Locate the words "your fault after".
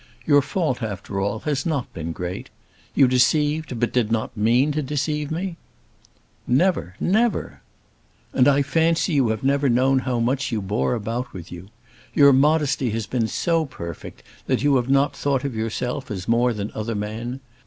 0.25-1.21